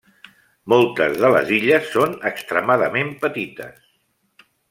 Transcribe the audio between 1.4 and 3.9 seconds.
illes són extremadament petites.